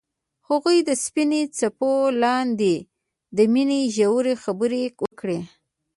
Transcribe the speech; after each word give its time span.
هغوی 0.49 0.77
د 0.83 0.89
سپین 1.05 1.31
څپو 1.57 1.93
لاندې 2.23 2.75
د 3.37 3.39
مینې 3.53 3.81
ژورې 3.95 4.33
خبرې 4.43 4.83
وکړې. 5.05 5.39